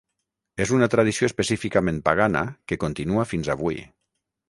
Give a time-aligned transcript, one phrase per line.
[0.63, 3.83] És una tradició específicament pagana que continua fins avui.